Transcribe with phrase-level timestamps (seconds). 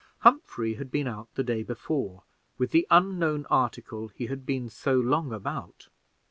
[0.21, 2.23] Humphrey had been out the day before
[2.57, 5.89] with the unknown article he had been so long about.